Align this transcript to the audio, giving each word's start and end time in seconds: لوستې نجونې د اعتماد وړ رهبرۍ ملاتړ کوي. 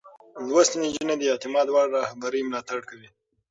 لوستې 0.47 0.75
نجونې 0.83 1.15
د 1.17 1.23
اعتماد 1.31 1.67
وړ 1.69 1.87
رهبرۍ 1.97 2.41
ملاتړ 2.45 2.79
کوي. 2.89 3.09